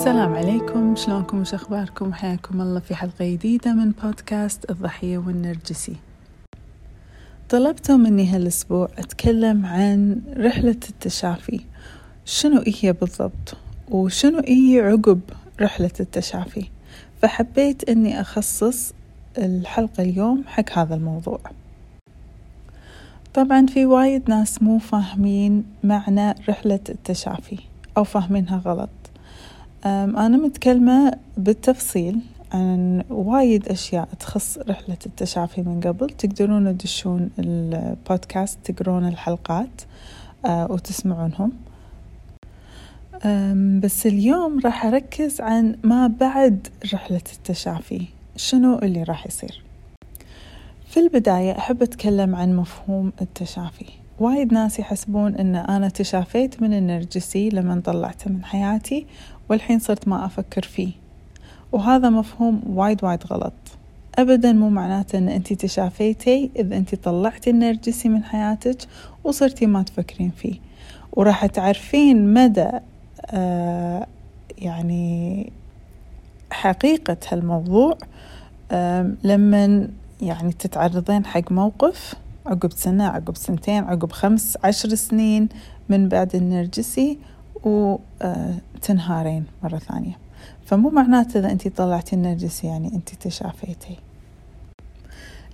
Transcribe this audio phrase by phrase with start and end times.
[0.00, 0.96] السلام عليكم.
[0.96, 5.96] شلونكم؟ وش أخباركم؟ حياكم الله في حلقة جديدة من بودكاست الضحية والنرجسي.
[7.48, 11.60] طلبتوا مني هالأسبوع أتكلم عن رحلة التشافي.
[12.24, 13.56] شنو هي بالضبط؟
[13.90, 15.20] وشنو هي عقب
[15.60, 16.68] رحلة التشافي؟
[17.22, 18.92] فحبيت إني أخصص
[19.38, 21.40] الحلقة اليوم حق هذا الموضوع.
[23.34, 27.58] طبعا في وايد ناس مو فاهمين معنى رحلة التشافي
[27.96, 28.90] أو فاهمينها غلط.
[29.84, 32.18] أنا متكلمة بالتفصيل
[32.52, 36.10] عن وايد أشياء تخص رحلة التشافي من قبل.
[36.10, 39.82] تقدرون تدشون البودكاست تقرون الحلقات
[40.44, 41.52] أه، وتسمعونهم.
[43.80, 48.06] بس اليوم راح أركز عن ما بعد رحلة التشافي
[48.36, 49.62] شنو اللي راح يصير؟
[50.86, 53.86] في البداية أحب أتكلم عن مفهوم التشافي
[54.18, 59.06] وايد ناس يحسبون أن أنا تشافيت من النرجسي لما طلعته من حياتي
[59.50, 60.92] والحين صرت ما أفكر فيه.
[61.72, 63.52] وهذا مفهوم وايد وايد غلط.
[64.18, 68.78] أبدا مو معناته أن أنت تشافيتي إذا أنت طلعتي النرجسي من حياتك
[69.24, 70.54] وصرتي ما تفكرين فيه.
[71.12, 72.70] وراح تعرفين مدى
[73.30, 74.06] آه
[74.58, 75.52] يعني
[76.50, 77.98] حقيقة هالموضوع
[78.70, 79.88] آه لما
[80.22, 82.14] يعني تتعرضين حق موقف
[82.46, 85.48] عقب سنة عقب سنتين عقب خمس عشر سنين
[85.88, 87.18] من بعد النرجسي
[88.80, 90.18] وتنهارين مرة ثانية.
[90.66, 93.96] فمو معناته إذا أنت طلعتي النرجسي يعني أنت تشافيتي.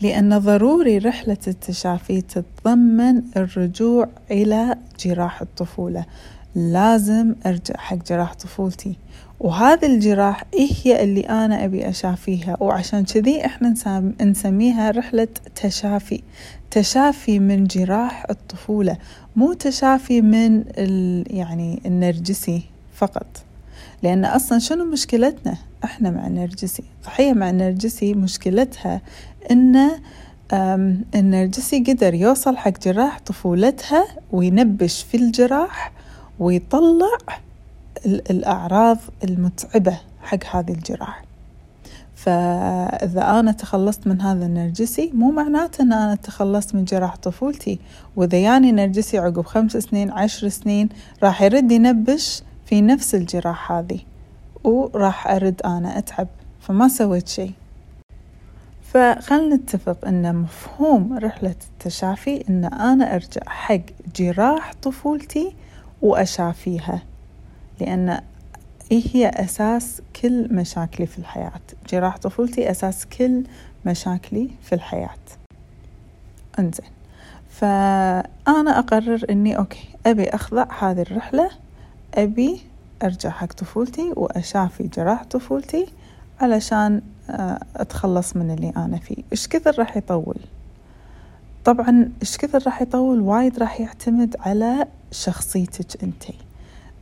[0.00, 6.04] لأن ضروري رحلة التشافي تتضمن الرجوع إلى جراح الطفولة.
[6.54, 8.96] لازم أرجع حق جراح طفولتي.
[9.40, 13.74] وهذه الجراح إيه هي اللي أنا أبي أشافيها؟ وعشان كذي إحنا
[14.20, 16.22] نسميها رحلة تشافي.
[16.70, 18.96] تشافي من جراح الطفولة.
[19.36, 20.64] مو تشافي من
[21.30, 22.73] يعني النرجسي.
[22.94, 23.26] فقط.
[24.02, 26.84] لأن أصلا شنو مشكلتنا؟ إحنا مع النرجسي.
[27.04, 29.00] ضحية مع النرجسي مشكلتها
[29.50, 29.90] إن
[31.14, 35.92] النرجسي قدر يوصل حق جراح طفولتها وينبش في الجراح
[36.38, 37.18] ويطلع
[38.06, 41.24] الأعراض المتعبة حق هذه الجراح.
[42.14, 47.78] فإذا أنا تخلصت من هذا النرجسي مو معناته أن أنا تخلصت من جراح طفولتي.
[48.16, 50.88] وإذا ياني نرجسي عقب خمس سنين عشر سنين
[51.22, 54.00] راح يرد ينبش في نفس الجراح هذه
[54.64, 56.28] وراح أرد أنا أتعب
[56.60, 57.52] فما سويت شيء.
[58.82, 63.80] فخلنا نتفق أن مفهوم رحلة التشافي أن أنا أرجع حق
[64.16, 65.54] جراح طفولتي
[66.02, 67.02] وأشافيها
[67.80, 68.20] لأن
[68.92, 71.60] هي أساس كل مشاكلي في الحياة.
[71.88, 73.44] جراح طفولتي أساس كل
[73.86, 75.18] مشاكلي في الحياة.
[76.58, 76.90] انزين.
[77.50, 81.50] فأنا أقرر أني أوكي أبي أخضع هذه الرحلة
[82.14, 82.60] أبي
[83.02, 85.86] أرجع حق طفولتي وأشافي جراح طفولتي
[86.40, 89.16] علشان آه، أتخلص من اللي أنا فيه.
[89.32, 90.36] إيش كثر راح يطول؟
[91.64, 96.34] طبعا إيش كثر راح يطول؟ وايد راح يعتمد على شخصيتك أنتي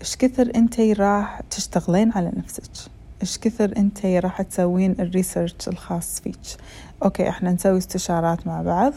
[0.00, 2.90] إيش كثر أنتي راح تشتغلين على نفسك؟
[3.22, 6.38] إيش كثر أنتي راح تسوين ال research الخاص فيك؟
[7.04, 8.92] okay إحنا نسوي استشارات مع بعض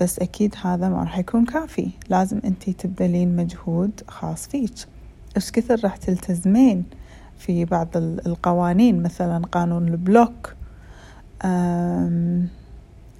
[0.00, 1.90] بس أكيد هذا ما راح يكون كافي.
[2.08, 4.74] لازم أنتي تبذلين مجهود خاص فيك.
[5.36, 6.84] إيش كثر راح تلتزمين
[7.38, 10.54] في بعض القوانين؟ مثلا قانون ال block.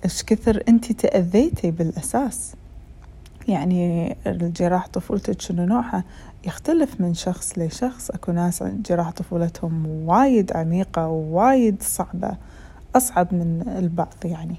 [0.05, 2.53] إيش كثر أنتي تأذيتي بالأساس؟
[3.49, 6.05] يعني الجراح طفولتك شنو نوعها؟
[6.47, 8.11] يختلف من شخص لشخص.
[8.11, 12.37] أكو ناس جراح طفولتهم وايد عميقة ووايد صعبة
[12.97, 14.57] أصعب من البعض يعني.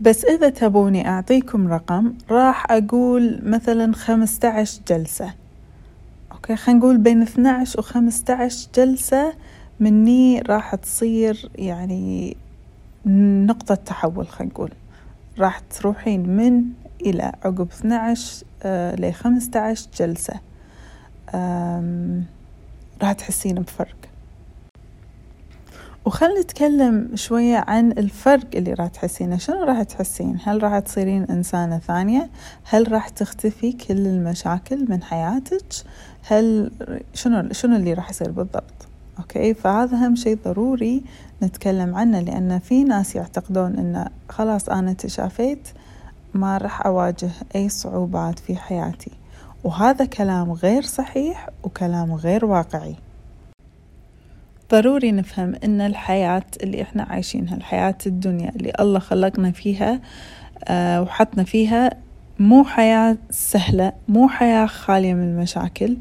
[0.00, 5.34] بس إذا تبوني أعطيكم رقم راح أقول مثلا خمسة عشر جلسة.
[6.50, 9.32] أوكي خلينا نقول بين 12 و 15 جلسة
[9.80, 12.36] مني راح تصير يعني
[13.46, 14.72] نقطة تحول خلينا نقول.
[15.38, 16.64] راح تروحين من
[17.00, 20.40] إلى عقب 12 آه ل 15 جلسة
[23.02, 24.07] راح تحسين بفرق.
[26.08, 29.36] وخلنا نتكلم شوية عن الفرق اللي راح تحسينه.
[29.36, 32.30] شنو راح تحسين؟ هل راح تصيرين إنسانة ثانية؟
[32.64, 35.64] هل راح تختفي كل المشاكل من حياتك؟
[36.28, 36.70] هل
[37.14, 38.88] شنو شنو اللي راح يصير بالضبط؟
[39.18, 41.04] أوكي؟ فهذا أهم شيء ضروري
[41.42, 45.68] نتكلم عنه لأن في ناس يعتقدون إن خلاص أنا تشافيت
[46.34, 49.12] ما راح أواجه أي صعوبات في حياتي.
[49.64, 53.07] وهذا كلام غير صحيح وكلام غير واقعي.
[54.70, 60.00] ضروري نفهم إن الحياة اللي إحنا عايشينها الحياة الدنيا اللي الله خلقنا فيها
[60.68, 61.90] آه وحطنا فيها
[62.38, 65.96] مو حياة سهلة مو حياة خالية من المشاكل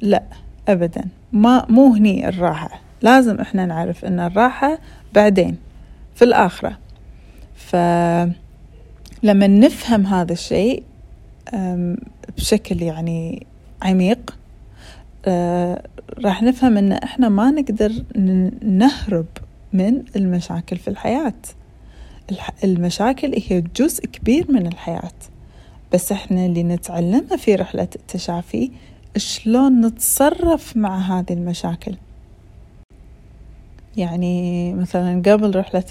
[0.00, 0.22] لا
[0.68, 1.04] أبدا.
[1.32, 2.80] ما مو هني الراحة.
[3.02, 4.78] لازم إحنا نعرف إن الراحة
[5.14, 5.56] بعدين
[6.14, 6.78] في الآخرة.
[7.56, 8.36] فلما
[9.46, 10.82] نفهم هذا الشيء
[12.36, 13.46] بشكل يعني
[13.82, 14.36] عميق
[16.18, 17.92] راح نفهم إن إحنا ما نقدر
[18.62, 19.26] نهرب
[19.72, 21.34] من المشاكل في الحياة.
[22.64, 25.12] المشاكل هي جزء كبير من الحياة.
[25.92, 28.70] بس إحنا اللي نتعلمه في رحلة التشافي
[29.16, 31.94] شلون نتصرف مع هذه المشاكل.
[33.96, 35.84] يعني مثلا قبل رحلة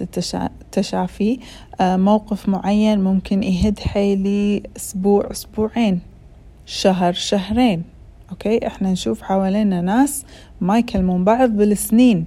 [0.62, 1.40] التشافي
[1.82, 6.00] آه، موقف معين ممكن يهد حيلي أسبوع أسبوعين
[6.66, 7.91] شهر شهرين.
[8.32, 10.26] أوكي؟ إحنا نشوف حوالينا ناس
[10.62, 12.26] ما يكلمون بعض بالسنين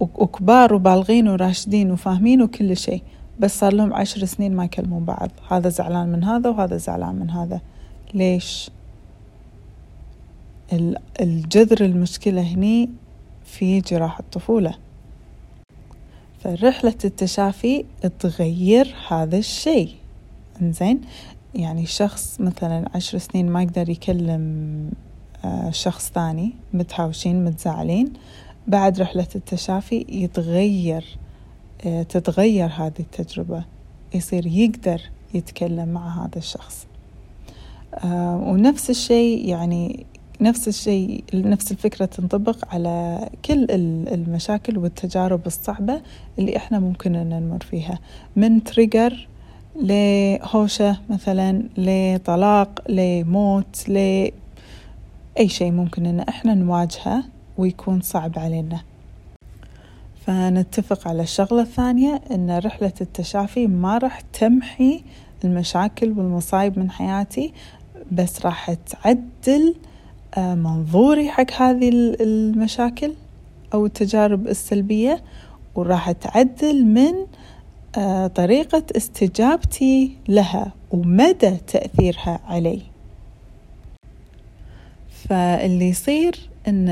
[0.00, 3.02] وكبار وبالغين وراشدين وفاهمين وكل شيء
[3.40, 5.30] بس صار لهم عشر سنين ما يكلمون بعض.
[5.50, 7.60] هذا زعلان من هذا وهذا زعلان من هذا.
[8.14, 8.70] ليش؟
[11.20, 12.90] الجذر المشكلة هني
[13.44, 14.74] في جراح الطفولة.
[16.44, 17.84] فرحلة التشافي
[18.18, 19.94] تغير هذا الشيء.
[20.62, 21.00] إنزين؟
[21.54, 24.90] يعني شخص مثلا عشر سنين ما يقدر يكلم
[25.70, 28.12] شخص ثاني متهاوشين متزعلين.
[28.66, 31.04] بعد رحلة التشافي يتغير
[31.86, 33.64] آه، تتغير هذه التجربة.
[34.14, 35.00] يصير يقدر
[35.34, 36.86] يتكلم مع هذا الشخص.
[37.94, 40.06] آه، ونفس الشيء يعني
[40.40, 46.00] نفس الشيء نفس الفكرة تنطبق على كل المشاكل والتجارب الصعبة
[46.38, 47.98] اللي إحنا ممكن أن نمر فيها.
[48.36, 49.28] من تريجر
[49.76, 53.88] لهوشة مثلا لطلاق لموت
[55.36, 57.24] لأي شيء ممكن إن إحنا نواجهه
[57.58, 58.80] ويكون صعب علينا.
[60.26, 65.02] فنتفق على الشغلة الثانية إن رحلة التشافي ما راح تمحي
[65.44, 67.52] المشاكل والمصايب من حياتي
[68.12, 69.74] بس راح تعدل
[70.34, 71.88] آه، منظوري حق هذه
[72.20, 73.12] المشاكل
[73.74, 75.22] أو التجارب السلبية
[75.74, 77.12] وراح تعدل من
[77.98, 82.95] آه، طريقة استجابتي لها ومدى تأثيرها علي.
[85.28, 86.36] فاللي يصير
[86.68, 86.88] إن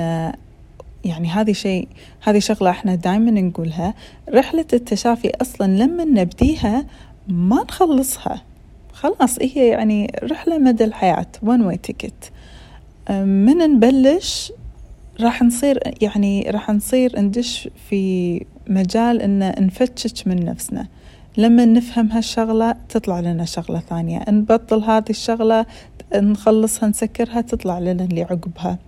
[1.04, 1.88] يعني هذه شيء
[2.22, 3.94] هذه شغلة إحنا دائما نقولها
[4.28, 6.86] رحلة التشافي أصلا لما نبديها
[7.28, 8.42] ما نخلصها.
[8.92, 12.30] خلاص هي يعني رحلة مدى الحياة one way ticket.
[13.24, 14.52] من نبلش
[15.20, 20.86] راح نصير يعني راح نصير ندش في مجال إن نفتش من نفسنا.
[21.36, 24.24] لما نفهم هالشغلة تطلع لنا شغلة ثانية.
[24.28, 25.66] نبطل هذه الشغلة
[26.14, 28.78] نخلصها نسكرها تطلع لنا اللي عقبها.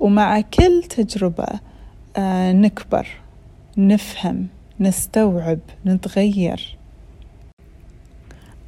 [0.00, 1.46] ومع كل تجربة
[2.16, 3.08] آه نكبر
[3.76, 4.46] نفهم
[4.80, 6.76] نستوعب نتغير.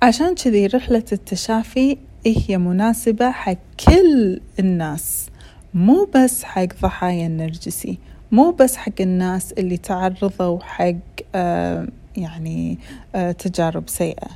[0.03, 1.97] عشان كذي رحلة التشافي
[2.27, 3.57] هي مناسبة حق
[3.89, 5.27] كل الناس.
[5.75, 7.99] مو بس حق ضحايا النرجسي
[8.33, 10.95] مو بس حق الناس اللي تعرضوا حق
[11.35, 12.79] آه يعني
[13.15, 14.29] آه تجارب سيئة.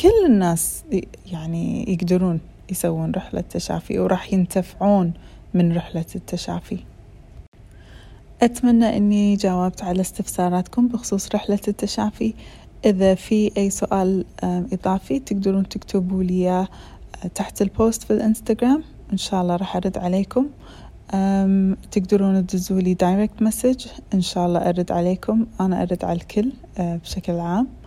[0.00, 0.84] كل الناس
[1.32, 5.12] يعني يقدرون يسوون رحلة تشافي وراح ينتفعون
[5.54, 6.78] من رحلة التشافي.
[8.42, 12.34] أتمنى أني جاوبت على استفساراتكم بخصوص رحلة التشافي.
[12.84, 16.68] إذا في أي سؤال إضافي تقدرون تكتبوا لي آه،
[17.34, 18.84] تحت ال post في الإنستغرام.
[19.12, 20.46] إن شاء الله راح أرد عليكم.
[21.90, 25.46] تقدرون تدزوا لي direct message إن شاء الله أرد عليكم.
[25.60, 27.79] أنا أرد على الكل آه، بشكل عام.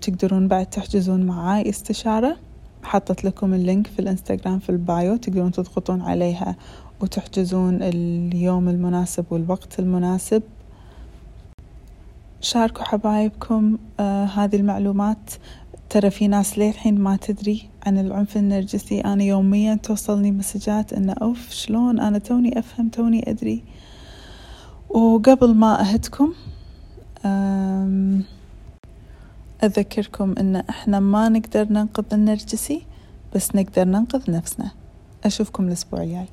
[0.00, 2.36] تقدرون بعد تحجزون معاي استشارة.
[2.82, 6.56] حطت لكم ال link في الانستغرام في ال bio تقدرون تضغطون عليها
[7.00, 10.42] وتحجزون اليوم المناسب والوقت المناسب.
[12.40, 15.30] شاركوا حبايبكم آه هذه المعلومات.
[15.90, 19.00] ترى في ناس للحين ما تدري عن العنف النرجسي.
[19.00, 23.64] أنا يوميا توصلني مسجات إنه أوف شلون؟ أنا توني أفهم توني أدري.
[24.90, 26.32] وقبل ما أهدكم
[29.64, 32.82] أذكركم إن إحنا ما نقدر ننقذ النرجسي
[33.34, 34.70] بس نقدر ننقذ نفسنا.
[35.24, 36.26] أشوفكم الأسبوع الجاي.